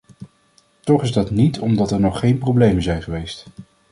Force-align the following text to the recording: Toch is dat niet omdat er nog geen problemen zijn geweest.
Toch 0.79 1.01
is 1.03 1.11
dat 1.11 1.31
niet 1.31 1.59
omdat 1.59 1.91
er 1.91 1.99
nog 1.99 2.19
geen 2.19 2.37
problemen 2.37 2.83
zijn 2.83 3.03
geweest. 3.03 3.47